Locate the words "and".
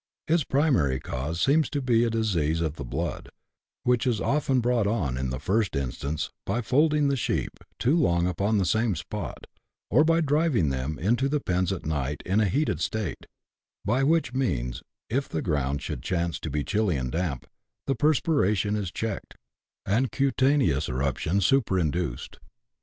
16.97-17.11, 19.85-20.11